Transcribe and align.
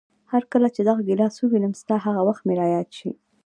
هرکله 0.31 0.67
چې 0.75 0.81
دغه 0.87 1.01
ګیلاس 1.07 1.35
ووینم، 1.37 1.73
ستا 1.81 1.95
هغه 2.05 2.21
وخت 2.27 2.41
مې 2.47 2.55
را 2.59 2.65
یاد 2.75 2.89
شي. 2.97 3.11